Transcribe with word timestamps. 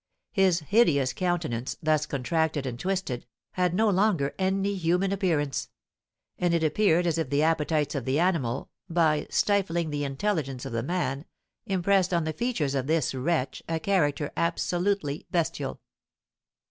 His 0.31 0.61
hideous 0.61 1.13
countenance, 1.13 1.77
thus 1.79 2.07
contracted 2.07 2.65
and 2.65 2.79
twisted, 2.79 3.27
had 3.51 3.75
no 3.75 3.87
longer 3.87 4.33
any 4.39 4.73
human 4.75 5.11
appearance; 5.11 5.69
and 6.39 6.55
it 6.55 6.63
appeared 6.63 7.05
as 7.05 7.19
if 7.19 7.29
the 7.29 7.43
appetites 7.43 7.93
of 7.93 8.05
the 8.05 8.17
animal, 8.19 8.71
by 8.89 9.27
stifling 9.29 9.91
the 9.91 10.03
intelligence 10.03 10.65
of 10.65 10.73
the 10.73 10.81
man, 10.81 11.25
impressed 11.67 12.15
on 12.15 12.23
the 12.23 12.33
features 12.33 12.73
of 12.73 12.87
this 12.87 13.13
wretch 13.13 13.61
a 13.69 13.79
character 13.79 14.31
absolutely 14.35 15.27
bestial. 15.29 15.79